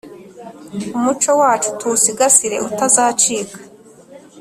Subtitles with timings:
[0.97, 3.57] Umuco wacu tuwusigasire utazacika